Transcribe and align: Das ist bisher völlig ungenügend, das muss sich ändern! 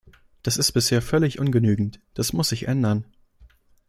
Das 0.41 0.57
ist 0.57 0.71
bisher 0.71 0.99
völlig 1.03 1.37
ungenügend, 1.37 1.99
das 2.15 2.33
muss 2.33 2.49
sich 2.49 2.67
ändern! 2.67 3.05